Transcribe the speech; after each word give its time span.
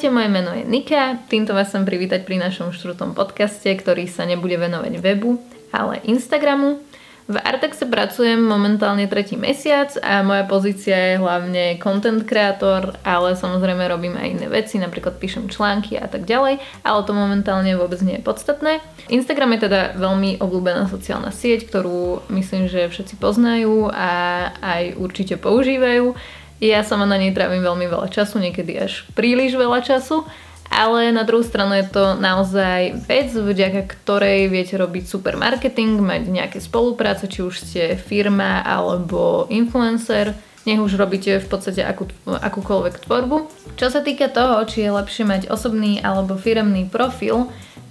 Ahojte, 0.00 0.16
moje 0.16 0.32
meno 0.32 0.56
je 0.56 0.64
Nika, 0.64 1.20
týmto 1.28 1.52
vás 1.52 1.68
chcem 1.68 1.84
privítať 1.84 2.24
pri 2.24 2.40
našom 2.40 2.72
štvrtom 2.72 3.12
podcaste, 3.12 3.68
ktorý 3.68 4.08
sa 4.08 4.24
nebude 4.24 4.56
venovať 4.56 4.96
webu, 4.96 5.36
ale 5.76 6.00
Instagramu. 6.08 6.80
V 7.28 7.36
Artexe 7.36 7.84
pracujem 7.84 8.40
momentálne 8.40 9.04
tretí 9.12 9.36
mesiac 9.36 9.92
a 10.00 10.24
moja 10.24 10.48
pozícia 10.48 10.96
je 10.96 11.20
hlavne 11.20 11.76
content 11.84 12.24
creator, 12.24 12.96
ale 13.04 13.36
samozrejme 13.36 13.92
robím 13.92 14.16
aj 14.16 14.40
iné 14.40 14.48
veci, 14.48 14.80
napríklad 14.80 15.20
píšem 15.20 15.52
články 15.52 16.00
a 16.00 16.08
tak 16.08 16.24
ďalej, 16.24 16.64
ale 16.80 17.00
to 17.04 17.12
momentálne 17.12 17.68
vôbec 17.76 18.00
nie 18.00 18.16
je 18.16 18.24
podstatné. 18.24 18.80
Instagram 19.12 19.52
je 19.60 19.68
teda 19.68 20.00
veľmi 20.00 20.40
obľúbená 20.40 20.88
sociálna 20.88 21.28
sieť, 21.28 21.68
ktorú 21.68 22.24
myslím, 22.32 22.72
že 22.72 22.88
všetci 22.88 23.20
poznajú 23.20 23.92
a 23.92 24.10
aj 24.64 24.96
určite 24.96 25.36
používajú. 25.36 26.16
Ja 26.60 26.84
sama 26.84 27.08
na 27.08 27.16
nej 27.16 27.32
trávim 27.32 27.64
veľmi 27.64 27.88
veľa 27.88 28.12
času, 28.12 28.36
niekedy 28.36 28.76
až 28.76 29.08
príliš 29.16 29.56
veľa 29.56 29.80
času, 29.80 30.28
ale 30.68 31.08
na 31.08 31.24
druhú 31.24 31.40
stranu 31.40 31.72
je 31.80 31.88
to 31.88 32.20
naozaj 32.20 33.00
vec, 33.08 33.32
vďaka 33.32 33.88
ktorej 33.88 34.52
viete 34.52 34.76
robiť 34.76 35.08
super 35.08 35.40
marketing, 35.40 36.04
mať 36.04 36.28
nejaké 36.28 36.58
spolupráce, 36.60 37.32
či 37.32 37.40
už 37.40 37.64
ste 37.64 37.82
firma 37.96 38.60
alebo 38.60 39.48
influencer, 39.48 40.36
nech 40.68 40.76
už 40.76 41.00
robíte 41.00 41.40
v 41.40 41.48
podstate 41.48 41.80
akú, 41.80 42.12
akúkoľvek 42.28 43.08
tvorbu. 43.08 43.48
Čo 43.80 43.88
sa 43.88 44.04
týka 44.04 44.28
toho, 44.28 44.60
či 44.68 44.84
je 44.84 44.92
lepšie 44.92 45.24
mať 45.24 45.42
osobný 45.48 45.98
alebo 46.04 46.36
firemný 46.36 46.86
profil, 46.92 47.48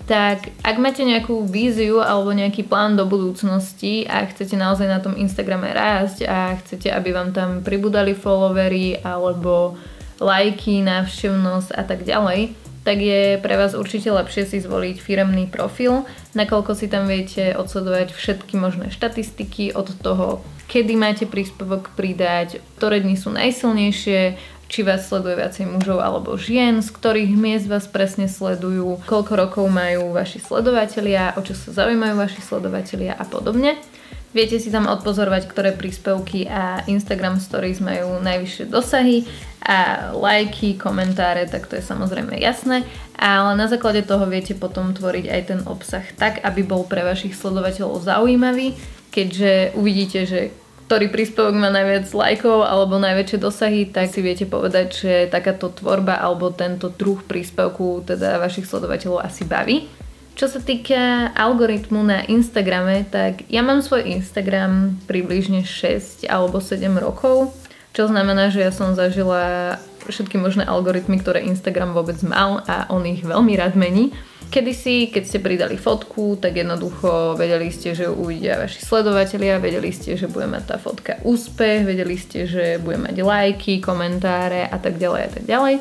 tak 0.10 0.50
ak 0.66 0.76
máte 0.82 1.06
nejakú 1.06 1.46
víziu 1.46 2.02
alebo 2.02 2.34
nejaký 2.34 2.66
plán 2.66 2.98
do 2.98 3.06
budúcnosti 3.06 4.10
a 4.10 4.26
chcete 4.26 4.58
naozaj 4.58 4.90
na 4.90 4.98
tom 4.98 5.14
Instagrame 5.14 5.70
rásť 5.70 6.26
a 6.26 6.58
chcete, 6.58 6.90
aby 6.90 7.14
vám 7.14 7.30
tam 7.30 7.62
pribudali 7.62 8.18
followery 8.18 9.06
alebo 9.06 9.78
lajky, 10.18 10.82
návštevnosť 10.82 11.78
a 11.78 11.84
tak 11.86 12.10
ďalej, 12.10 12.58
tak 12.82 12.98
je 13.06 13.38
pre 13.38 13.54
vás 13.54 13.78
určite 13.78 14.10
lepšie 14.10 14.50
si 14.50 14.58
zvoliť 14.58 14.98
firemný 14.98 15.46
profil, 15.46 16.10
nakoľko 16.34 16.74
si 16.74 16.90
tam 16.90 17.06
viete 17.06 17.54
odsledovať 17.54 18.10
všetky 18.10 18.58
možné 18.58 18.90
štatistiky 18.90 19.78
od 19.78 19.94
toho, 20.02 20.42
kedy 20.66 20.98
máte 20.98 21.30
príspevok 21.30 21.94
pridať, 21.94 22.66
ktoré 22.82 23.06
dni 23.06 23.14
sú 23.14 23.30
najsilnejšie, 23.30 24.58
či 24.70 24.86
vás 24.86 25.10
sleduje 25.10 25.42
viacej 25.42 25.66
mužov 25.66 25.98
alebo 26.00 26.38
žien, 26.38 26.86
z 26.86 26.94
ktorých 26.94 27.34
miest 27.34 27.66
vás 27.66 27.90
presne 27.90 28.30
sledujú, 28.30 29.02
koľko 29.10 29.34
rokov 29.34 29.66
majú 29.66 30.14
vaši 30.14 30.38
sledovatelia, 30.38 31.34
o 31.36 31.42
čo 31.42 31.58
sa 31.58 31.74
zaujímajú 31.84 32.14
vaši 32.14 32.40
sledovatelia 32.46 33.18
a 33.18 33.26
podobne. 33.26 33.82
Viete 34.30 34.62
si 34.62 34.70
tam 34.70 34.86
odpozorovať, 34.86 35.50
ktoré 35.50 35.74
príspevky 35.74 36.46
a 36.46 36.86
Instagram 36.86 37.42
stories 37.42 37.82
majú 37.82 38.22
najvyššie 38.22 38.70
dosahy 38.70 39.26
a 39.66 40.14
lajky, 40.14 40.78
komentáre, 40.78 41.50
tak 41.50 41.66
to 41.66 41.74
je 41.74 41.84
samozrejme 41.84 42.38
jasné, 42.38 42.86
ale 43.18 43.58
na 43.58 43.66
základe 43.66 44.06
toho 44.06 44.30
viete 44.30 44.54
potom 44.54 44.94
tvoriť 44.94 45.26
aj 45.34 45.42
ten 45.50 45.60
obsah 45.66 46.06
tak, 46.14 46.46
aby 46.46 46.62
bol 46.62 46.86
pre 46.86 47.02
vašich 47.02 47.34
sledovateľov 47.34 48.06
zaujímavý, 48.06 48.78
keďže 49.10 49.74
uvidíte, 49.74 50.30
že 50.30 50.54
ktorý 50.90 51.14
príspevok 51.14 51.54
má 51.54 51.70
najviac 51.70 52.10
lajkov 52.10 52.66
alebo 52.66 52.98
najväčšie 52.98 53.38
dosahy, 53.38 53.86
tak 53.86 54.10
si 54.10 54.26
viete 54.26 54.50
povedať, 54.50 54.88
že 54.90 55.14
takáto 55.30 55.70
tvorba 55.70 56.18
alebo 56.18 56.50
tento 56.50 56.90
druh 56.90 57.22
príspevku 57.22 58.10
teda 58.10 58.42
vašich 58.42 58.66
sledovateľov 58.66 59.22
asi 59.22 59.46
baví. 59.46 59.86
Čo 60.34 60.50
sa 60.50 60.58
týka 60.58 61.30
algoritmu 61.38 62.02
na 62.02 62.26
Instagrame, 62.26 63.06
tak 63.06 63.46
ja 63.54 63.62
mám 63.62 63.86
svoj 63.86 64.02
Instagram 64.18 64.98
približne 65.06 65.62
6 65.62 66.26
alebo 66.26 66.58
7 66.58 66.90
rokov, 66.98 67.54
čo 67.94 68.10
znamená, 68.10 68.50
že 68.50 68.66
ja 68.66 68.74
som 68.74 68.98
zažila 68.98 69.78
všetky 70.10 70.38
možné 70.42 70.66
algoritmy, 70.66 71.22
ktoré 71.22 71.46
Instagram 71.46 71.94
vôbec 71.94 72.20
mal 72.26 72.66
a 72.66 72.90
on 72.90 73.06
ich 73.06 73.22
veľmi 73.22 73.54
rád 73.56 73.78
mení. 73.78 74.12
Kedysi, 74.50 75.14
keď 75.14 75.24
ste 75.30 75.40
pridali 75.46 75.78
fotku, 75.78 76.34
tak 76.42 76.58
jednoducho 76.58 77.38
vedeli 77.38 77.70
ste, 77.70 77.94
že 77.94 78.10
uvidia 78.10 78.58
vaši 78.58 78.82
sledovatelia, 78.82 79.62
vedeli 79.62 79.94
ste, 79.94 80.18
že 80.18 80.26
bude 80.26 80.50
mať 80.50 80.64
tá 80.66 80.78
fotka 80.82 81.22
úspech, 81.22 81.86
vedeli 81.86 82.18
ste, 82.18 82.50
že 82.50 82.82
bude 82.82 82.98
mať 82.98 83.22
lajky, 83.22 83.78
komentáre 83.78 84.66
a 84.66 84.78
tak 84.82 84.98
ďalej 84.98 85.22
a 85.22 85.30
tak 85.30 85.44
ďalej. 85.46 85.76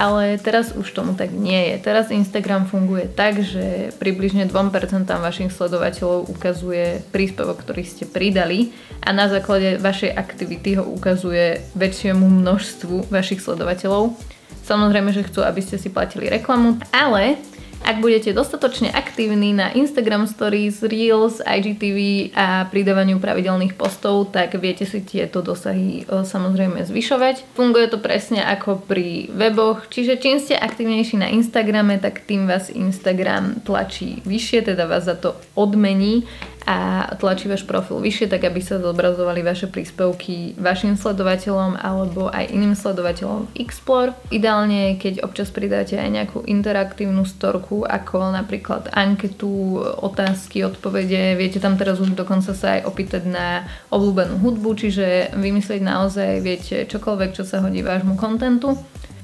Ale 0.00 0.40
teraz 0.40 0.72
už 0.72 0.88
tomu 0.96 1.12
tak 1.12 1.28
nie 1.28 1.68
je. 1.68 1.76
Teraz 1.84 2.08
Instagram 2.08 2.64
funguje 2.64 3.04
tak, 3.04 3.44
že 3.44 3.92
približne 4.00 4.48
2% 4.48 5.04
vašich 5.04 5.52
sledovateľov 5.52 6.32
ukazuje 6.32 7.04
príspevok, 7.12 7.60
ktorý 7.60 7.84
ste 7.84 8.08
pridali 8.08 8.72
a 9.04 9.12
na 9.12 9.28
základe 9.28 9.76
vašej 9.76 10.16
aktivity 10.16 10.80
ho 10.80 10.88
ukazuje 10.88 11.60
väčšiemu 11.76 12.24
množstvu 12.24 13.12
vašich 13.12 13.44
sledovateľov. 13.44 14.16
Samozrejme, 14.64 15.12
že 15.12 15.28
chcú, 15.28 15.44
aby 15.44 15.60
ste 15.60 15.76
si 15.76 15.92
platili 15.92 16.32
reklamu, 16.32 16.80
ale 16.96 17.36
ak 17.80 17.98
budete 17.98 18.30
dostatočne 18.36 18.92
aktívni 18.92 19.56
na 19.56 19.72
Instagram 19.72 20.28
Stories, 20.28 20.84
Reels, 20.84 21.40
IGTV 21.42 22.30
a 22.36 22.68
pridávaniu 22.68 23.18
pravidelných 23.18 23.74
postov, 23.74 24.30
tak 24.30 24.54
viete 24.60 24.84
si 24.84 25.00
tieto 25.00 25.40
dosahy 25.40 26.04
e, 26.04 26.22
samozrejme 26.22 26.84
zvyšovať. 26.84 27.56
Funguje 27.56 27.88
to 27.88 27.98
presne 27.98 28.44
ako 28.44 28.84
pri 28.84 29.32
weboch, 29.32 29.88
čiže 29.88 30.20
čím 30.20 30.38
ste 30.38 30.60
aktívnejší 30.60 31.16
na 31.18 31.32
Instagrame, 31.32 31.96
tak 31.98 32.22
tým 32.28 32.46
vás 32.46 32.68
Instagram 32.70 33.64
tlačí 33.64 34.20
vyššie, 34.28 34.70
teda 34.70 34.84
vás 34.84 35.08
za 35.08 35.16
to 35.16 35.34
odmení 35.56 36.28
a 36.68 37.08
tlačí 37.16 37.48
váš 37.48 37.64
profil 37.64 38.00
vyššie, 38.00 38.26
tak 38.30 38.44
aby 38.44 38.60
sa 38.60 38.80
zobrazovali 38.80 39.40
vaše 39.40 39.66
príspevky 39.66 40.54
vašim 40.60 40.96
sledovateľom 40.96 41.80
alebo 41.80 42.28
aj 42.28 42.52
iným 42.52 42.76
sledovateľom 42.76 43.52
Explore. 43.56 44.12
Ideálne, 44.28 45.00
keď 45.00 45.24
občas 45.24 45.48
pridáte 45.48 45.96
aj 45.96 46.10
nejakú 46.10 46.38
interaktívnu 46.44 47.24
storku, 47.24 47.84
ako 47.84 48.36
napríklad 48.36 48.92
anketu, 48.92 49.80
otázky, 49.80 50.64
odpovede. 50.64 51.36
Viete 51.36 51.58
tam 51.58 51.80
teraz 51.80 51.98
už 51.98 52.12
dokonca 52.12 52.52
sa 52.52 52.80
aj 52.80 52.86
opýtať 52.86 53.22
na 53.26 53.64
obľúbenú 53.88 54.40
hudbu, 54.40 54.70
čiže 54.76 55.36
vymyslieť 55.36 55.80
naozaj 55.82 56.30
viete 56.44 56.76
čokoľvek, 56.86 57.30
čo 57.36 57.44
sa 57.44 57.64
hodí 57.64 57.80
vášmu 57.80 58.14
kontentu. 58.14 58.76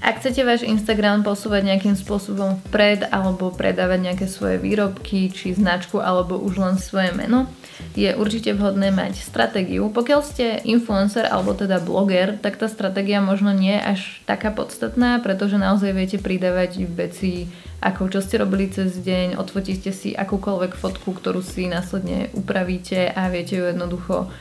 Ak 0.06 0.22
chcete 0.22 0.47
váš 0.47 0.62
Instagram 0.62 1.27
posúvať 1.27 1.67
nejakým 1.67 1.99
spôsobom 1.99 2.62
vpred 2.71 3.11
alebo 3.11 3.50
predávať 3.50 4.06
nejaké 4.06 4.27
svoje 4.31 4.62
výrobky 4.62 5.34
či 5.34 5.50
značku 5.59 5.99
alebo 5.99 6.39
už 6.39 6.62
len 6.62 6.78
svoje 6.78 7.11
meno, 7.11 7.50
je 7.99 8.15
určite 8.15 8.55
vhodné 8.55 8.94
mať 8.94 9.19
stratégiu. 9.19 9.91
Pokiaľ 9.91 10.21
ste 10.22 10.62
influencer 10.62 11.27
alebo 11.27 11.59
teda 11.59 11.83
bloger, 11.83 12.39
tak 12.39 12.55
tá 12.55 12.71
stratégia 12.71 13.19
možno 13.19 13.50
nie 13.50 13.75
je 13.75 13.83
až 13.83 14.00
taká 14.31 14.55
podstatná, 14.55 15.19
pretože 15.19 15.59
naozaj 15.59 15.91
viete 15.91 16.23
pridávať 16.23 16.87
veci 16.87 17.50
ako 17.77 18.09
čo 18.09 18.25
ste 18.25 18.41
robili 18.41 18.73
cez 18.73 18.97
deň, 18.99 19.37
odfotíte 19.37 19.93
si 19.93 20.17
akúkoľvek 20.17 20.73
fotku, 20.81 21.12
ktorú 21.12 21.44
si 21.44 21.69
následne 21.69 22.33
upravíte 22.33 23.12
a 23.12 23.28
viete 23.28 23.61
ju 23.61 23.69
jednoducho 23.69 24.33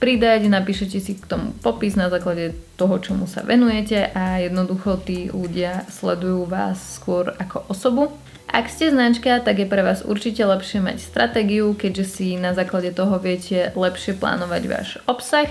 pridať, 0.00 0.48
napíšete 0.48 0.98
si 0.98 1.12
k 1.20 1.28
tomu 1.28 1.52
popis 1.60 1.94
na 1.94 2.08
základe 2.08 2.56
toho, 2.80 2.96
čomu 2.98 3.28
sa 3.28 3.44
venujete 3.44 4.08
a 4.16 4.40
jednoducho 4.40 4.96
tí 5.04 5.28
ľudia 5.28 5.84
sledujú 5.92 6.48
vás 6.48 6.96
skôr 6.96 7.36
ako 7.36 7.68
osobu. 7.68 8.08
Ak 8.50 8.66
ste 8.66 8.90
značka, 8.90 9.38
tak 9.38 9.62
je 9.62 9.68
pre 9.68 9.86
vás 9.86 10.02
určite 10.02 10.42
lepšie 10.42 10.82
mať 10.82 10.98
stratégiu, 10.98 11.70
keďže 11.78 12.04
si 12.18 12.28
na 12.34 12.50
základe 12.50 12.90
toho 12.90 13.14
viete 13.22 13.70
lepšie 13.78 14.18
plánovať 14.18 14.62
váš 14.66 14.88
obsah. 15.06 15.46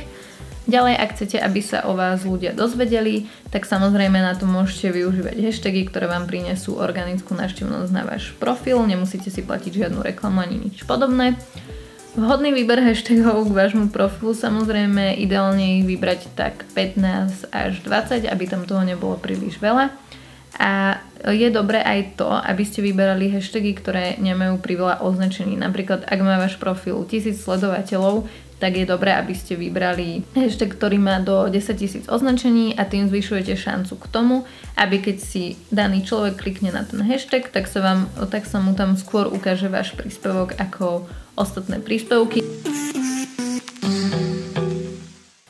Ďalej, 0.69 1.01
ak 1.01 1.09
chcete, 1.15 1.37
aby 1.39 1.61
sa 1.63 1.87
o 1.87 1.95
vás 1.97 2.27
ľudia 2.27 2.53
dozvedeli, 2.53 3.25
tak 3.49 3.65
samozrejme 3.65 4.19
na 4.19 4.37
to 4.37 4.45
môžete 4.45 4.93
využívať 4.93 5.41
hashtagy, 5.41 5.87
ktoré 5.87 6.05
vám 6.05 6.29
prinesú 6.29 6.77
organickú 6.77 7.33
návštevnosť 7.33 7.89
na 7.89 8.03
váš 8.05 8.35
profil, 8.37 8.83
nemusíte 8.85 9.33
si 9.33 9.41
platiť 9.41 9.87
žiadnu 9.87 10.05
reklamu 10.05 10.43
ani 10.43 10.69
nič 10.69 10.85
podobné. 10.85 11.39
Vhodný 12.17 12.49
výber 12.49 12.81
hashtagov 12.81 13.45
k 13.45 13.53
vášmu 13.53 13.93
profilu 13.93 14.33
samozrejme 14.33 15.21
ideálne 15.21 15.77
ich 15.77 15.85
vybrať 15.85 16.33
tak 16.33 16.65
15 16.73 17.53
až 17.53 17.77
20, 17.85 18.25
aby 18.25 18.43
tam 18.49 18.65
toho 18.65 18.81
nebolo 18.81 19.13
príliš 19.13 19.61
veľa. 19.61 19.93
A 20.57 20.99
je 21.29 21.47
dobré 21.53 21.79
aj 21.85 22.17
to, 22.17 22.25
aby 22.25 22.65
ste 22.65 22.81
vyberali 22.81 23.29
hashtagy, 23.29 23.77
ktoré 23.77 24.17
nemajú 24.17 24.57
priveľa 24.57 25.05
označení. 25.05 25.53
Napríklad, 25.53 26.03
ak 26.09 26.19
má 26.19 26.41
váš 26.41 26.57
profil 26.57 26.97
1000 27.05 27.37
sledovateľov, 27.37 28.25
tak 28.59 28.75
je 28.75 28.85
dobré, 28.85 29.15
aby 29.15 29.31
ste 29.31 29.55
vybrali 29.55 30.27
hashtag, 30.35 30.75
ktorý 30.75 30.99
má 30.99 31.23
do 31.23 31.47
10 31.47 31.55
tisíc 31.79 32.05
označení 32.11 32.75
a 32.75 32.83
tým 32.83 33.07
zvyšujete 33.07 33.55
šancu 33.55 33.95
k 33.95 34.05
tomu, 34.11 34.43
aby 34.75 34.99
keď 34.99 35.17
si 35.23 35.55
daný 35.71 36.03
človek 36.03 36.35
klikne 36.35 36.75
na 36.75 36.83
ten 36.83 36.99
hashtag, 36.99 37.49
tak 37.49 37.71
sa, 37.71 37.79
vám, 37.79 37.99
tak 38.27 38.43
sa 38.43 38.59
mu 38.59 38.75
tam 38.75 38.99
skôr 38.99 39.31
ukáže 39.31 39.71
váš 39.71 39.95
príspevok 39.95 40.59
ako 40.59 41.07
ostatné 41.39 41.79
príspevky. 41.79 42.43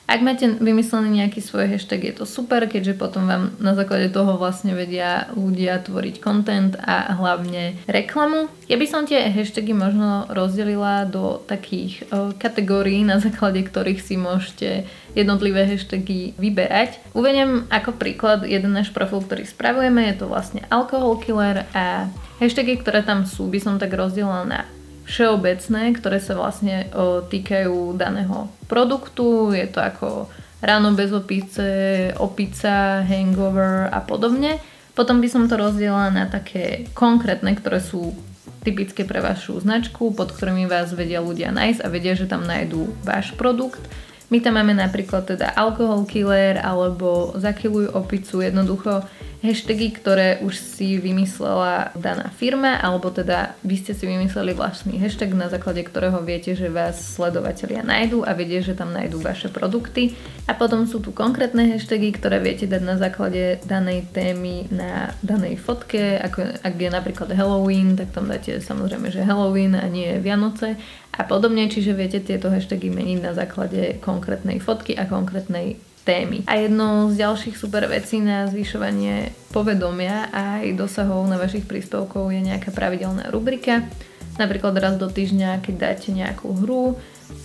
Ak 0.09 0.25
máte 0.25 0.49
vymyslený 0.57 1.21
nejaký 1.21 1.37
svoj 1.37 1.69
hashtag, 1.69 2.09
je 2.09 2.13
to 2.17 2.25
super, 2.25 2.65
keďže 2.65 2.97
potom 2.97 3.29
vám 3.29 3.53
na 3.61 3.77
základe 3.77 4.09
toho 4.09 4.41
vlastne 4.41 4.73
vedia 4.73 5.29
ľudia 5.37 5.85
tvoriť 5.85 6.17
content 6.17 6.73
a 6.81 7.13
hlavne 7.13 7.77
reklamu. 7.85 8.49
Ja 8.65 8.81
by 8.81 8.89
som 8.89 9.05
tie 9.05 9.29
hashtagy 9.29 9.69
možno 9.77 10.25
rozdelila 10.33 11.05
do 11.05 11.45
takých 11.45 12.09
o, 12.09 12.33
kategórií, 12.33 13.05
na 13.05 13.21
základe 13.21 13.61
ktorých 13.61 14.01
si 14.01 14.17
môžete 14.17 14.89
jednotlivé 15.13 15.69
hashtagy 15.69 16.33
vyberať. 16.41 16.97
Uvediem 17.13 17.69
ako 17.69 17.93
príklad 17.93 18.49
jeden 18.49 18.73
náš 18.73 18.89
profil, 18.89 19.21
ktorý 19.21 19.45
spravujeme, 19.45 20.09
je 20.09 20.25
to 20.25 20.25
vlastne 20.25 20.65
Alcohol 20.73 21.21
Killer 21.21 21.69
a 21.77 22.09
hashtagy, 22.41 22.81
ktoré 22.81 23.05
tam 23.05 23.29
sú, 23.29 23.45
by 23.45 23.61
som 23.61 23.77
tak 23.77 23.93
rozdelila 23.93 24.41
na 24.41 24.65
všeobecné, 25.09 25.97
ktoré 25.97 26.21
sa 26.21 26.37
vlastne 26.37 26.85
o, 26.93 27.25
týkajú 27.25 27.97
daného 27.97 28.45
produktu. 28.69 29.49
Je 29.57 29.65
to 29.65 29.81
ako 29.81 30.29
ráno 30.61 30.93
bez 30.93 31.09
opice, 31.09 31.65
opica, 32.21 33.01
hangover 33.01 33.89
a 33.89 33.99
podobne. 34.05 34.61
Potom 34.93 35.17
by 35.17 35.27
som 35.31 35.49
to 35.49 35.57
rozdielala 35.57 36.13
na 36.13 36.25
také 36.29 36.85
konkrétne, 36.93 37.57
ktoré 37.57 37.81
sú 37.81 38.13
typické 38.61 39.07
pre 39.07 39.23
vašu 39.23 39.57
značku, 39.63 40.11
pod 40.13 40.35
ktorými 40.35 40.67
vás 40.67 40.91
vedia 40.93 41.23
ľudia 41.23 41.49
nájsť 41.49 41.79
a 41.81 41.87
vedia, 41.87 42.13
že 42.13 42.29
tam 42.29 42.45
nájdú 42.45 42.91
váš 43.01 43.33
produkt. 43.33 43.81
My 44.29 44.37
tam 44.43 44.61
máme 44.61 44.77
napríklad 44.77 45.25
teda 45.25 45.57
alkohol 45.57 46.05
killer 46.05 46.61
alebo 46.61 47.33
zakiluj 47.33 47.89
opicu, 47.97 48.45
jednoducho 48.45 49.01
hashtagy, 49.39 49.95
ktoré 49.95 50.43
už 50.43 50.59
si 50.59 50.99
vymyslela 50.99 51.95
daná 51.95 52.27
firma, 52.35 52.75
alebo 52.75 53.07
teda 53.07 53.55
vy 53.63 53.79
ste 53.79 53.95
si 53.95 54.03
vymysleli 54.03 54.51
vlastný 54.51 54.99
hashtag, 54.99 55.31
na 55.31 55.47
základe 55.47 55.79
ktorého 55.87 56.19
viete, 56.19 56.51
že 56.59 56.67
vás 56.67 56.99
sledovatelia 56.99 57.79
nájdú 57.79 58.27
a 58.27 58.35
vedia, 58.35 58.59
že 58.59 58.75
tam 58.75 58.91
nájdú 58.91 59.23
vaše 59.23 59.47
produkty. 59.47 60.13
A 60.43 60.55
potom 60.55 60.83
sú 60.83 60.99
tu 60.99 61.15
konkrétne 61.15 61.71
hashtagy, 61.71 62.11
ktoré 62.11 62.43
viete 62.43 62.67
dať 62.67 62.81
na 62.83 62.95
základe 62.99 63.63
danej 63.63 64.11
témy 64.11 64.67
na 64.67 65.15
danej 65.23 65.55
fotke, 65.55 66.19
ako 66.19 66.59
ak 66.59 66.73
je 66.75 66.89
napríklad 66.91 67.31
Halloween, 67.31 67.95
tak 67.95 68.11
tam 68.11 68.27
dáte 68.27 68.59
samozrejme, 68.59 69.07
že 69.07 69.23
Halloween 69.23 69.79
a 69.79 69.87
nie 69.87 70.19
Vianoce 70.19 70.75
a 71.15 71.23
podobne, 71.23 71.67
čiže 71.71 71.95
viete 71.95 72.19
tieto 72.19 72.51
hashtagy 72.51 72.91
meniť 72.91 73.19
na 73.23 73.31
základe 73.31 73.99
konkrétnej 74.03 74.59
fotky 74.59 74.95
a 74.99 75.07
konkrétnej 75.07 75.79
témy. 76.03 76.43
A 76.47 76.55
jednou 76.55 77.11
z 77.11 77.21
ďalších 77.21 77.55
super 77.57 77.85
vecí 77.87 78.19
na 78.23 78.47
zvyšovanie 78.47 79.35
povedomia 79.53 80.29
a 80.31 80.63
aj 80.63 80.77
dosahov 80.77 81.25
na 81.27 81.37
vašich 81.37 81.65
príspevkov 81.65 82.31
je 82.33 82.41
nejaká 82.41 82.71
pravidelná 82.71 83.27
rubrika. 83.29 83.85
Napríklad 84.39 84.77
raz 84.79 84.95
do 84.95 85.11
týždňa, 85.11 85.59
keď 85.59 85.75
dáte 85.75 86.09
nejakú 86.15 86.55
hru, 86.63 86.95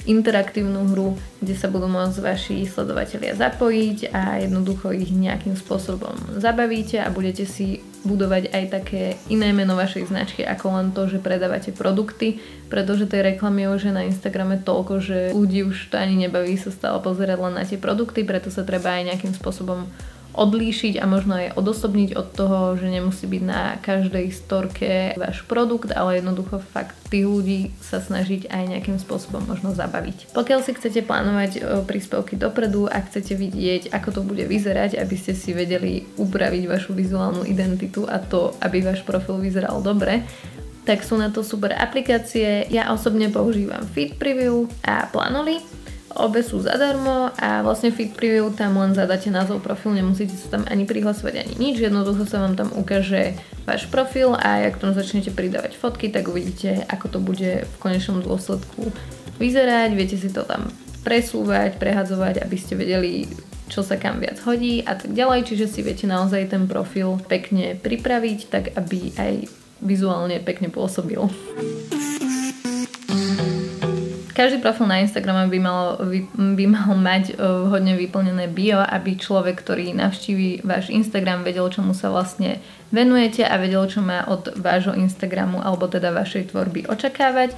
interaktívnu 0.05 0.93
hru, 0.93 1.17
kde 1.41 1.55
sa 1.57 1.69
budú 1.73 1.89
môcť 1.89 2.19
vaši 2.21 2.57
sledovatelia 2.69 3.37
zapojiť 3.37 4.13
a 4.13 4.45
jednoducho 4.45 4.93
ich 4.93 5.13
nejakým 5.13 5.57
spôsobom 5.57 6.41
zabavíte 6.41 7.01
a 7.01 7.09
budete 7.09 7.49
si 7.49 7.81
budovať 8.05 8.53
aj 8.53 8.65
také 8.69 9.17
iné 9.33 9.49
meno 9.57 9.73
vašej 9.81 10.13
značky 10.13 10.45
ako 10.45 10.67
len 10.77 10.87
to, 10.93 11.09
že 11.09 11.25
predávate 11.25 11.73
produkty, 11.73 12.37
pretože 12.69 13.09
tej 13.09 13.33
reklamy 13.33 13.65
už 13.65 13.89
je 13.89 13.97
na 13.97 14.05
Instagrame 14.05 14.61
toľko, 14.61 14.95
že 15.01 15.19
ľudí 15.33 15.65
už 15.65 15.89
to 15.89 15.97
ani 15.97 16.29
nebaví 16.29 16.53
sa 16.61 16.69
stále 16.69 17.01
pozerať 17.01 17.41
len 17.41 17.57
na 17.57 17.65
tie 17.65 17.81
produkty, 17.81 18.29
preto 18.29 18.53
sa 18.53 18.61
treba 18.61 19.01
aj 19.01 19.09
nejakým 19.09 19.33
spôsobom 19.33 19.89
odlíšiť 20.35 20.99
a 20.99 21.07
možno 21.07 21.39
aj 21.39 21.55
odosobniť 21.55 22.11
od 22.19 22.29
toho, 22.35 22.59
že 22.75 22.91
nemusí 22.91 23.25
byť 23.31 23.43
na 23.47 23.79
každej 23.79 24.27
storke 24.35 25.15
váš 25.15 25.47
produkt, 25.47 25.95
ale 25.95 26.19
jednoducho 26.19 26.59
fakt 26.75 26.99
tých 27.09 27.25
ľudí 27.25 27.61
sa 27.79 28.03
snažiť 28.03 28.51
aj 28.51 28.63
nejakým 28.75 28.99
spôsobom 28.99 29.47
možno 29.47 29.71
zabaviť. 29.71 30.35
Pokiaľ 30.35 30.61
si 30.67 30.75
chcete 30.75 31.07
plánovať 31.07 31.51
e, 31.57 31.61
príspevky 31.87 32.35
dopredu 32.35 32.91
a 32.91 32.99
chcete 33.07 33.39
vidieť, 33.39 33.95
ako 33.95 34.09
to 34.11 34.21
bude 34.27 34.43
vyzerať, 34.43 34.99
aby 34.99 35.15
ste 35.15 35.39
si 35.39 35.55
vedeli 35.55 36.03
upraviť 36.19 36.63
vašu 36.67 36.93
vizuálnu 36.99 37.47
identitu 37.47 38.03
a 38.11 38.19
to, 38.19 38.59
aby 38.59 38.83
váš 38.83 39.07
profil 39.07 39.39
vyzeral 39.39 39.79
dobre, 39.79 40.27
tak 40.85 41.01
sú 41.01 41.17
na 41.17 41.33
to 41.33 41.41
super 41.41 41.73
aplikácie. 41.73 42.69
Ja 42.69 42.93
osobne 42.93 43.33
používam 43.33 43.87
Feed 43.95 44.21
Preview 44.21 44.69
a 44.85 45.09
Planoly 45.09 45.84
Obe 46.15 46.47
sú 46.47 46.63
zadarmo 46.63 47.35
a 47.35 47.67
vlastne 47.67 47.91
Fit 47.91 48.15
Preview 48.15 48.47
tam 48.55 48.79
len 48.79 48.95
zadáte 48.95 49.35
názov 49.35 49.67
profil, 49.67 49.99
nemusíte 49.99 50.39
sa 50.39 50.59
tam 50.59 50.63
ani 50.71 50.87
prihlasovať 50.87 51.43
ani 51.43 51.55
nič, 51.59 51.83
jednoducho 51.83 52.23
sa 52.23 52.39
vám 52.39 52.55
tam 52.55 52.71
ukáže 52.71 53.35
váš 53.67 53.91
profil 53.91 54.31
a 54.39 54.63
ak 54.63 54.79
tam 54.79 54.95
začnete 54.95 55.35
pridávať 55.35 55.75
fotky, 55.75 56.15
tak 56.15 56.31
uvidíte, 56.31 56.87
ako 56.87 57.07
to 57.11 57.19
bude 57.19 57.67
v 57.67 57.77
konečnom 57.83 58.23
dôsledku 58.23 58.95
vyzerať, 59.43 59.91
viete 59.99 60.15
si 60.15 60.31
to 60.31 60.47
tam 60.47 60.71
presúvať, 61.03 61.83
prehadzovať, 61.83 62.47
aby 62.47 62.57
ste 62.63 62.79
vedeli, 62.79 63.27
čo 63.67 63.83
sa 63.83 63.99
kam 63.99 64.23
viac 64.23 64.39
hodí 64.47 64.87
a 64.87 64.95
tak 64.95 65.11
ďalej, 65.19 65.51
čiže 65.51 65.67
si 65.67 65.81
viete 65.83 66.07
naozaj 66.07 66.47
ten 66.55 66.71
profil 66.71 67.19
pekne 67.27 67.75
pripraviť, 67.75 68.39
tak 68.55 68.65
aby 68.79 69.19
aj 69.19 69.33
vizuálne 69.83 70.39
pekne 70.39 70.71
pôsobil. 70.71 71.27
Každý 74.35 74.59
profil 74.59 74.91
na 74.91 74.99
Instagrame 74.99 75.47
by 75.47 75.59
mal, 75.63 75.95
by 76.35 76.67
mal 76.67 76.91
mať 76.99 77.39
uh, 77.39 77.71
hodne 77.71 77.95
vyplnené 77.95 78.51
bio, 78.51 78.83
aby 78.83 79.15
človek, 79.15 79.63
ktorý 79.63 79.95
navštíví 79.95 80.67
váš 80.67 80.91
Instagram, 80.91 81.47
vedel, 81.47 81.71
čomu 81.71 81.95
sa 81.95 82.11
vlastne 82.11 82.59
venujete 82.91 83.47
a 83.47 83.55
vedel, 83.63 83.87
čo 83.87 84.03
má 84.03 84.27
od 84.27 84.59
vášho 84.59 84.99
Instagramu 84.99 85.63
alebo 85.63 85.87
teda 85.87 86.11
vašej 86.11 86.51
tvorby 86.51 86.91
očakávať. 86.91 87.55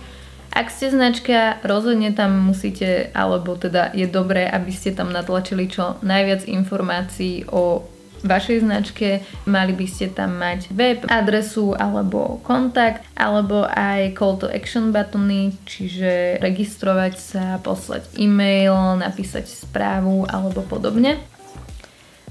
Ak 0.52 0.68
ste 0.68 0.92
značka, 0.92 1.60
rozhodne 1.64 2.12
tam 2.12 2.44
musíte, 2.44 3.08
alebo 3.16 3.56
teda 3.56 3.96
je 3.96 4.04
dobré, 4.04 4.44
aby 4.44 4.68
ste 4.68 4.92
tam 4.92 5.12
natlačili 5.12 5.72
čo 5.72 5.96
najviac 6.04 6.44
informácií 6.44 7.48
o 7.48 7.88
vašej 8.22 8.64
značke, 8.64 9.26
mali 9.44 9.72
by 9.76 9.86
ste 9.88 10.12
tam 10.12 10.38
mať 10.40 10.72
web, 10.72 11.04
adresu 11.10 11.76
alebo 11.76 12.40
kontakt, 12.46 13.04
alebo 13.18 13.66
aj 13.66 14.14
call 14.16 14.40
to 14.40 14.48
action 14.48 14.94
buttony, 14.94 15.52
čiže 15.68 16.40
registrovať 16.40 17.14
sa, 17.18 17.44
poslať 17.60 18.06
e-mail, 18.16 18.96
napísať 18.96 19.48
správu 19.50 20.24
alebo 20.30 20.64
podobne. 20.64 21.18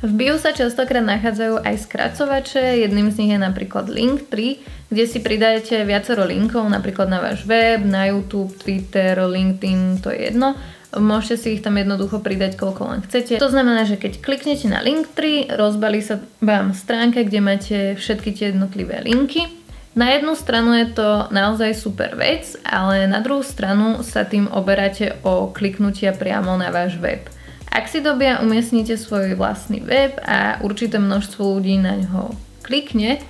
V 0.03 0.11
bio 0.11 0.35
sa 0.35 0.51
častokrát 0.51 1.01
nachádzajú 1.01 1.65
aj 1.65 1.75
skracovače, 1.87 2.83
jedným 2.83 3.09
z 3.09 3.25
nich 3.25 3.31
je 3.31 3.39
napríklad 3.39 3.87
Linktree, 3.87 4.59
kde 4.91 5.03
si 5.07 5.23
pridáte 5.23 5.81
viacero 5.87 6.27
linkov, 6.27 6.67
napríklad 6.67 7.09
na 7.09 7.23
váš 7.23 7.47
web, 7.47 7.81
na 7.81 8.11
YouTube, 8.11 8.53
Twitter, 8.59 9.17
LinkedIn, 9.17 10.03
to 10.03 10.11
je 10.11 10.29
jedno 10.29 10.53
Môžete 10.95 11.35
si 11.37 11.47
ich 11.59 11.63
tam 11.63 11.75
jednoducho 11.75 12.23
pridať 12.23 12.55
koľko 12.55 12.81
len 12.91 12.99
chcete. 13.03 13.37
To 13.37 13.51
znamená, 13.51 13.83
že 13.83 13.99
keď 13.99 14.23
kliknete 14.23 14.71
na 14.71 14.79
Linktree, 14.79 15.51
rozbalí 15.51 15.99
sa 15.99 16.23
vám 16.39 16.71
stránka, 16.71 17.27
kde 17.27 17.39
máte 17.43 17.77
všetky 17.99 18.31
tie 18.31 18.45
jednotlivé 18.55 19.03
linky. 19.03 19.47
Na 19.95 20.11
jednu 20.11 20.35
stranu 20.35 20.75
je 20.75 20.91
to 20.91 21.31
naozaj 21.31 21.71
super 21.71 22.19
vec, 22.19 22.59
ale 22.67 23.07
na 23.07 23.23
druhú 23.23 23.39
stranu 23.43 24.03
sa 24.03 24.27
tým 24.27 24.51
oberáte 24.51 25.15
o 25.23 25.47
kliknutia 25.55 26.11
priamo 26.11 26.51
na 26.59 26.67
váš 26.67 26.99
web. 26.99 27.23
Ak 27.71 27.87
si 27.87 28.03
dobia 28.03 28.43
umiestnite 28.43 28.99
svoj 28.99 29.35
vlastný 29.39 29.79
web 29.83 30.19
a 30.23 30.59
určité 30.63 30.99
množstvo 30.99 31.59
ľudí 31.59 31.79
na 31.79 31.99
ňo 31.99 32.35
klikne, 32.63 33.23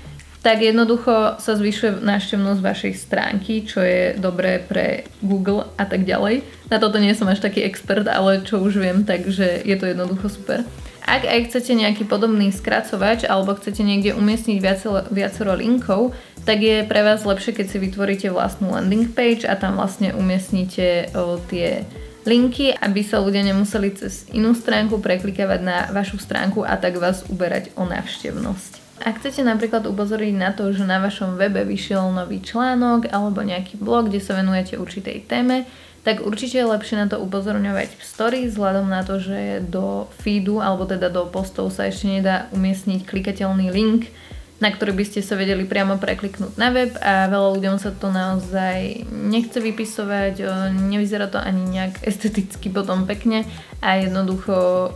tak 0.46 0.62
jednoducho 0.62 1.42
sa 1.42 1.58
zvyšuje 1.58 2.06
návštevnosť 2.06 2.62
vašej 2.62 2.94
stránky, 2.94 3.66
čo 3.66 3.82
je 3.82 4.14
dobré 4.14 4.62
pre 4.62 5.10
Google 5.26 5.66
a 5.74 5.90
tak 5.90 6.06
ďalej. 6.06 6.46
Na 6.70 6.78
toto 6.78 7.02
nie 7.02 7.18
som 7.18 7.26
až 7.26 7.42
taký 7.42 7.66
expert, 7.66 8.06
ale 8.06 8.46
čo 8.46 8.62
už 8.62 8.78
viem, 8.78 9.02
takže 9.02 9.66
je 9.66 9.74
to 9.74 9.90
jednoducho 9.90 10.30
super. 10.30 10.62
Ak 11.02 11.26
aj 11.26 11.50
chcete 11.50 11.74
nejaký 11.74 12.06
podobný 12.06 12.54
skracovač 12.54 13.26
alebo 13.26 13.58
chcete 13.58 13.82
niekde 13.82 14.14
umiestniť 14.14 14.58
viacero, 14.62 15.02
viacero 15.10 15.58
linkov, 15.58 16.14
tak 16.46 16.62
je 16.62 16.86
pre 16.86 17.02
vás 17.02 17.26
lepšie, 17.26 17.58
keď 17.58 17.66
si 17.66 17.78
vytvoríte 17.82 18.30
vlastnú 18.30 18.70
landing 18.70 19.10
page 19.10 19.50
a 19.50 19.58
tam 19.58 19.82
vlastne 19.82 20.14
umiestnite 20.14 21.10
o, 21.18 21.42
tie 21.50 21.90
linky, 22.22 22.70
aby 22.70 23.02
sa 23.02 23.18
ľudia 23.18 23.42
nemuseli 23.50 23.98
cez 23.98 24.30
inú 24.30 24.54
stránku 24.54 25.02
preklikávať 25.02 25.62
na 25.66 25.90
vašu 25.90 26.22
stránku 26.22 26.62
a 26.62 26.78
tak 26.78 27.02
vás 27.02 27.26
uberať 27.34 27.74
o 27.74 27.86
návštevnosť. 27.90 28.85
Ak 29.04 29.20
chcete 29.20 29.44
napríklad 29.44 29.84
upozoriť 29.84 30.34
na 30.40 30.56
to, 30.56 30.72
že 30.72 30.88
na 30.88 31.04
vašom 31.04 31.36
webe 31.36 31.68
vyšiel 31.68 32.16
nový 32.16 32.40
článok 32.40 33.12
alebo 33.12 33.44
nejaký 33.44 33.76
blog, 33.76 34.08
kde 34.08 34.24
sa 34.24 34.40
venujete 34.40 34.80
určitej 34.80 35.28
téme, 35.28 35.68
tak 36.06 36.22
určite 36.22 36.62
je 36.62 36.70
lepšie 36.70 36.96
na 37.02 37.10
to 37.10 37.18
upozorňovať 37.20 37.98
v 37.98 38.04
story, 38.06 38.40
vzhľadom 38.46 38.88
na 38.88 39.02
to, 39.02 39.18
že 39.18 39.66
do 39.68 40.06
feedu 40.22 40.62
alebo 40.62 40.86
teda 40.86 41.10
do 41.10 41.28
postov 41.28 41.74
sa 41.74 41.90
ešte 41.90 42.08
nedá 42.08 42.46
umiestniť 42.54 43.04
klikateľný 43.04 43.74
link, 43.74 44.14
na 44.64 44.72
ktorý 44.72 44.96
by 44.96 45.04
ste 45.04 45.20
sa 45.20 45.36
vedeli 45.36 45.68
priamo 45.68 46.00
prekliknúť 46.00 46.56
na 46.56 46.72
web 46.72 46.96
a 47.04 47.28
veľa 47.28 47.50
ľuďom 47.60 47.76
sa 47.82 47.92
to 47.92 48.08
naozaj 48.08 49.04
nechce 49.12 49.60
vypisovať, 49.60 50.40
nevyzerá 50.72 51.28
to 51.28 51.42
ani 51.42 51.68
nejak 51.68 52.00
esteticky 52.08 52.72
potom 52.72 53.04
pekne 53.04 53.44
a 53.84 54.00
jednoducho 54.00 54.94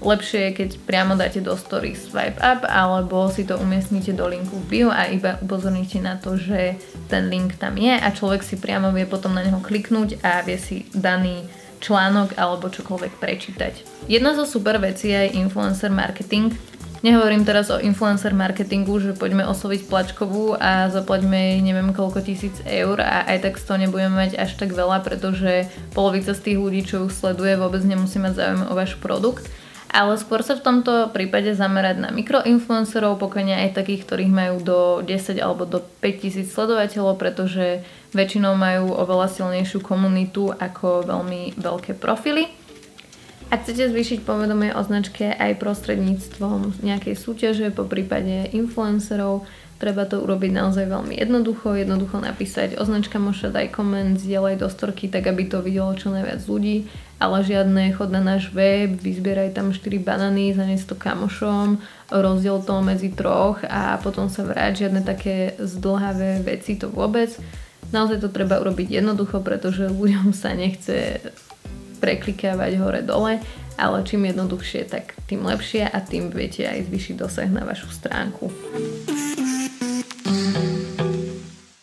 Lepšie 0.00 0.48
je, 0.48 0.56
keď 0.64 0.70
priamo 0.88 1.12
dáte 1.12 1.44
do 1.44 1.52
story 1.60 1.92
swipe 1.92 2.40
up 2.40 2.64
alebo 2.64 3.28
si 3.28 3.44
to 3.44 3.60
umiestnite 3.60 4.16
do 4.16 4.24
linku 4.24 4.56
v 4.64 4.68
bio 4.68 4.88
a 4.88 5.12
iba 5.12 5.36
upozorníte 5.44 6.00
na 6.00 6.16
to, 6.16 6.40
že 6.40 6.80
ten 7.12 7.28
link 7.28 7.60
tam 7.60 7.76
je 7.76 7.92
a 7.92 8.08
človek 8.08 8.40
si 8.40 8.56
priamo 8.56 8.96
vie 8.96 9.04
potom 9.04 9.36
na 9.36 9.44
neho 9.44 9.60
kliknúť 9.60 10.24
a 10.24 10.40
vie 10.40 10.56
si 10.56 10.88
daný 10.96 11.44
článok 11.84 12.36
alebo 12.40 12.72
čokoľvek 12.72 13.12
prečítať. 13.20 14.06
Jedna 14.08 14.32
zo 14.32 14.48
super 14.48 14.80
vecí 14.80 15.12
je 15.12 15.36
influencer 15.36 15.92
marketing, 15.92 16.52
Nehovorím 17.00 17.48
teraz 17.48 17.72
o 17.72 17.80
influencer 17.80 18.36
marketingu, 18.36 19.00
že 19.00 19.16
poďme 19.16 19.48
osloviť 19.48 19.88
plačkovú 19.88 20.60
a 20.60 20.92
zaplaťme 20.92 21.56
jej 21.56 21.60
neviem 21.64 21.96
koľko 21.96 22.20
tisíc 22.20 22.52
eur 22.68 23.00
a 23.00 23.24
aj 23.24 23.40
tak 23.40 23.54
z 23.56 23.64
toho 23.64 23.78
nebudeme 23.80 24.20
mať 24.20 24.36
až 24.36 24.60
tak 24.60 24.76
veľa, 24.76 25.00
pretože 25.00 25.64
polovica 25.96 26.36
z 26.36 26.44
tých 26.44 26.58
ľudí, 26.60 26.84
čo 26.84 27.00
ju 27.00 27.08
sleduje, 27.08 27.56
vôbec 27.56 27.80
nemusí 27.88 28.20
mať 28.20 28.36
záujem 28.36 28.62
o 28.68 28.76
váš 28.76 29.00
produkt. 29.00 29.48
Ale 29.90 30.14
skôr 30.22 30.46
sa 30.46 30.54
v 30.54 30.62
tomto 30.62 31.10
prípade 31.10 31.50
zamerať 31.50 31.98
na 31.98 32.14
mikroinfluencerov, 32.14 33.18
pokojne 33.18 33.66
aj 33.66 33.74
takých, 33.74 34.06
ktorých 34.06 34.30
majú 34.30 34.56
do 34.62 34.78
10 35.02 35.34
alebo 35.42 35.66
do 35.66 35.82
5000 35.98 36.46
sledovateľov, 36.46 37.18
pretože 37.18 37.82
väčšinou 38.14 38.54
majú 38.54 38.94
oveľa 38.94 39.26
silnejšiu 39.34 39.82
komunitu 39.82 40.54
ako 40.54 41.10
veľmi 41.10 41.58
veľké 41.58 41.98
profily. 41.98 42.46
Ak 43.50 43.66
chcete 43.66 43.90
zvýšiť 43.90 44.22
povedomie 44.22 44.70
o 44.70 44.78
značke 44.86 45.34
aj 45.34 45.58
prostredníctvom 45.58 46.86
nejakej 46.86 47.18
súťaže, 47.18 47.74
po 47.74 47.82
prípade 47.82 48.46
influencerov, 48.54 49.42
treba 49.82 50.06
to 50.06 50.22
urobiť 50.22 50.54
naozaj 50.54 50.86
veľmi 50.86 51.18
jednoducho, 51.18 51.74
jednoducho 51.74 52.22
napísať 52.22 52.78
označka 52.78 53.18
moša, 53.18 53.50
daj 53.50 53.74
koment, 53.74 54.22
zdieľaj 54.22 54.62
do 54.62 54.70
storky, 54.70 55.10
tak 55.10 55.26
aby 55.26 55.50
to 55.50 55.66
videlo 55.66 55.90
čo 55.98 56.14
najviac 56.14 56.46
ľudí, 56.46 56.86
ale 57.20 57.44
žiadne 57.44 57.92
chod 57.92 58.08
na 58.08 58.24
náš 58.24 58.48
web, 58.56 58.96
vyzbieraj 58.96 59.52
tam 59.52 59.76
4 59.76 60.00
banany, 60.00 60.56
zanes 60.56 60.88
to 60.88 60.96
kamošom, 60.96 61.76
rozdiel 62.08 62.64
to 62.64 62.80
medzi 62.80 63.12
troch 63.12 63.60
a 63.68 64.00
potom 64.00 64.32
sa 64.32 64.40
vráť, 64.42 64.88
žiadne 64.88 65.04
také 65.04 65.52
zdlhavé 65.60 66.40
veci 66.40 66.80
to 66.80 66.88
vôbec. 66.88 67.28
Naozaj 67.92 68.24
to 68.24 68.32
treba 68.32 68.56
urobiť 68.56 69.04
jednoducho, 69.04 69.44
pretože 69.44 69.92
ľuďom 69.92 70.32
sa 70.32 70.56
nechce 70.56 71.20
preklikávať 72.00 72.80
hore-dole, 72.80 73.44
ale 73.76 73.96
čím 74.08 74.32
jednoduchšie, 74.32 74.88
tak 74.88 75.12
tým 75.28 75.44
lepšie 75.44 75.84
a 75.84 76.00
tým 76.00 76.32
viete 76.32 76.64
aj 76.64 76.88
zvyšiť 76.88 77.14
dosah 77.20 77.50
na 77.52 77.68
vašu 77.68 77.92
stránku. 77.92 78.48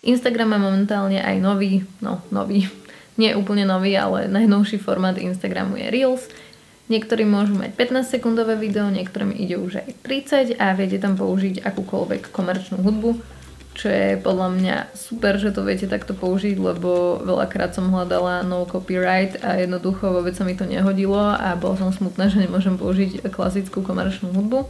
Instagram 0.08 0.56
má 0.56 0.60
momentálne 0.64 1.20
aj 1.20 1.38
nový, 1.44 1.84
no 2.00 2.24
nový, 2.32 2.66
nie 3.18 3.34
úplne 3.34 3.66
nový, 3.66 3.98
ale 3.98 4.30
najnovší 4.30 4.78
formát 4.78 5.18
Instagramu 5.18 5.78
je 5.78 5.88
Reels. 5.90 6.24
Niektorí 6.88 7.28
môžu 7.28 7.58
mať 7.60 7.76
15 7.76 8.08
sekundové 8.08 8.56
video, 8.56 8.88
niektorým 8.88 9.36
ide 9.36 9.60
už 9.60 9.84
aj 9.84 9.90
30 10.08 10.56
a 10.56 10.72
viete 10.72 10.96
tam 11.04 11.20
použiť 11.20 11.60
akúkoľvek 11.66 12.32
komerčnú 12.32 12.80
hudbu 12.80 13.38
čo 13.78 13.94
je 13.94 14.18
podľa 14.18 14.50
mňa 14.58 14.76
super, 14.98 15.38
že 15.38 15.54
to 15.54 15.62
viete 15.62 15.86
takto 15.86 16.18
použiť, 16.18 16.58
lebo 16.58 17.22
veľakrát 17.22 17.78
som 17.78 17.94
hľadala 17.94 18.42
no 18.42 18.66
copyright 18.66 19.38
a 19.46 19.62
jednoducho 19.62 20.10
vôbec 20.10 20.34
sa 20.34 20.42
mi 20.42 20.58
to 20.58 20.66
nehodilo 20.66 21.38
a 21.38 21.54
bol 21.54 21.78
som 21.78 21.94
smutná, 21.94 22.26
že 22.26 22.42
nemôžem 22.42 22.74
použiť 22.74 23.22
klasickú 23.30 23.86
komerčnú 23.86 24.34
hudbu. 24.34 24.66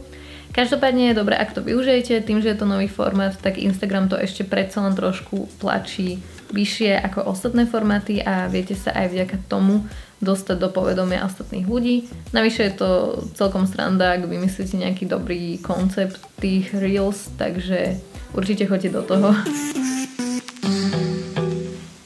Každopádne 0.52 1.12
je 1.12 1.18
dobré, 1.18 1.40
ak 1.40 1.56
to 1.56 1.64
využijete, 1.64 2.20
tým, 2.20 2.44
že 2.44 2.52
je 2.52 2.58
to 2.60 2.68
nový 2.68 2.84
formát, 2.88 3.32
tak 3.32 3.56
Instagram 3.56 4.12
to 4.12 4.16
ešte 4.20 4.44
predsa 4.44 4.84
len 4.84 4.92
trošku 4.92 5.48
tlačí 5.56 6.20
vyššie 6.52 6.96
ako 7.04 7.28
ostatné 7.28 7.68
formáty 7.68 8.20
a 8.24 8.48
viete 8.48 8.72
sa 8.72 8.92
aj 8.92 9.12
vďaka 9.12 9.36
tomu 9.48 9.84
dostať 10.18 10.56
do 10.58 10.68
povedomia 10.72 11.22
ostatných 11.22 11.68
ľudí. 11.68 12.10
Navyše 12.34 12.62
je 12.68 12.74
to 12.74 12.90
celkom 13.38 13.70
stranda, 13.70 14.18
ak 14.18 14.26
vymyslíte 14.26 14.74
nejaký 14.74 15.06
dobrý 15.06 15.62
koncept 15.62 16.18
tých 16.42 16.74
reels, 16.74 17.30
takže 17.38 18.00
určite 18.34 18.66
choďte 18.66 18.90
do 18.98 19.02
toho. 19.06 19.30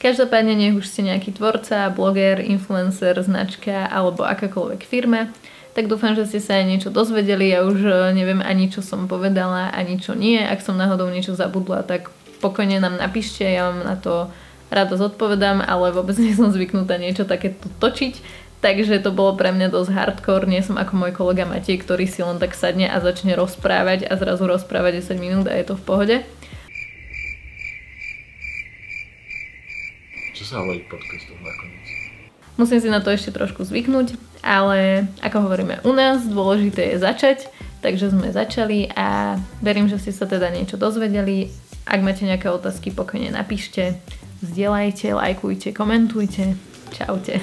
Každopádne 0.03 0.59
nech 0.59 0.75
už 0.75 0.83
ste 0.83 1.07
nejaký 1.07 1.31
tvorca, 1.31 1.87
bloger, 1.87 2.43
influencer, 2.43 3.15
značka 3.23 3.87
alebo 3.87 4.27
akákoľvek 4.27 4.83
firma, 4.83 5.31
tak 5.73 5.89
dúfam, 5.89 6.13
že 6.13 6.27
ste 6.29 6.39
sa 6.43 6.59
aj 6.59 6.65
niečo 6.69 6.89
dozvedeli. 6.93 7.49
Ja 7.49 7.65
už 7.65 7.79
e, 7.81 7.93
neviem 8.13 8.43
ani 8.43 8.69
čo 8.69 8.85
som 8.85 9.09
povedala, 9.09 9.73
ani 9.73 9.97
čo 9.97 10.13
nie. 10.13 10.37
Ak 10.37 10.61
som 10.61 10.77
náhodou 10.77 11.09
niečo 11.09 11.33
zabudla, 11.33 11.81
tak 11.87 12.13
pokojne 12.43 12.83
nám 12.83 12.99
napíšte, 12.99 13.47
ja 13.47 13.71
vám 13.71 13.87
na 13.87 13.95
to 13.95 14.27
rada 14.67 14.99
zodpovedám, 14.99 15.63
ale 15.63 15.95
vôbec 15.95 16.19
nie 16.23 16.35
som 16.35 16.51
zvyknutá 16.51 16.99
niečo 16.99 17.23
také 17.23 17.55
točiť. 17.79 18.43
Takže 18.63 19.03
to 19.03 19.11
bolo 19.11 19.35
pre 19.35 19.51
mňa 19.51 19.75
dosť 19.75 19.91
hardcore, 19.91 20.47
nie 20.47 20.63
som 20.63 20.79
ako 20.79 20.95
môj 20.95 21.11
kolega 21.11 21.43
Matej, 21.43 21.83
ktorý 21.83 22.07
si 22.07 22.23
len 22.23 22.39
tak 22.39 22.55
sadne 22.55 22.87
a 22.87 23.03
začne 23.03 23.35
rozprávať 23.35 24.07
a 24.07 24.15
zrazu 24.15 24.47
rozprávať 24.47 25.03
10 25.03 25.19
minút 25.19 25.45
a 25.51 25.55
je 25.59 25.67
to 25.67 25.75
v 25.75 25.83
pohode. 25.83 26.15
Čo 30.31 30.43
sa 30.47 30.55
hovorí 30.63 30.79
podcastoch 30.87 31.35
nakoniec? 31.43 31.83
Musím 32.55 32.79
si 32.79 32.87
na 32.87 33.03
to 33.03 33.11
ešte 33.11 33.35
trošku 33.35 33.67
zvyknúť, 33.67 34.15
ale 34.39 35.11
ako 35.19 35.43
hovoríme 35.43 35.83
u 35.83 35.91
nás, 35.91 36.23
dôležité 36.23 36.95
je 36.95 37.03
začať, 37.03 37.51
takže 37.83 38.15
sme 38.15 38.31
začali 38.31 38.87
a 38.95 39.35
verím, 39.59 39.91
že 39.91 39.99
ste 39.99 40.15
sa 40.15 40.23
teda 40.23 40.47
niečo 40.55 40.79
dozvedeli. 40.79 41.51
Ak 41.83 41.99
máte 41.99 42.23
nejaké 42.23 42.47
otázky, 42.47 42.95
pokojne 42.95 43.31
napíšte, 43.31 43.99
zdieľajte, 44.43 45.13
lajkujte, 45.15 45.75
komentujte. 45.75 46.55
Čaute. 46.93 47.41